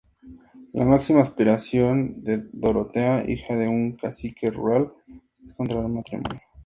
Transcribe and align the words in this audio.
La 0.73 0.83
máxima 0.83 1.21
aspiración 1.21 2.23
de 2.23 2.49
Dorotea, 2.53 3.29
hija 3.29 3.55
de 3.55 3.67
un 3.67 3.97
cacique 3.97 4.49
rural 4.49 4.91
es 5.45 5.53
contraer 5.53 5.87
matrimonio. 5.89 6.41